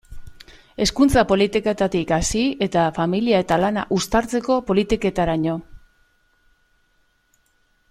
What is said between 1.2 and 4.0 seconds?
politiketatik hasi eta familia eta lana